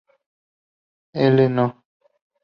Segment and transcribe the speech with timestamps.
[1.13, 1.47] L.
[1.47, 1.83] No.